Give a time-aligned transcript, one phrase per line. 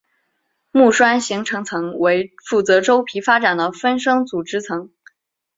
[0.71, 4.89] 木栓形成层为负责周皮发展的分生组织层。